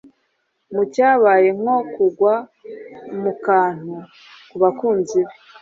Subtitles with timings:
[0.73, 2.33] Mu cyabaye nko kugwa
[3.21, 3.93] mu kantu
[4.49, 5.33] ku bakunzi be,